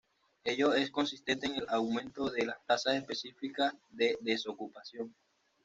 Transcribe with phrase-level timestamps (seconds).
[0.43, 5.15] Ello es consistente con el aumento de las tasas específicas de desocupación.